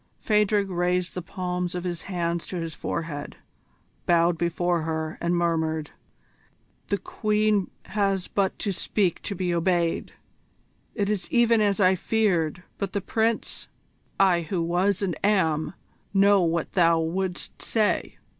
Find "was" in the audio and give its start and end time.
14.63-15.03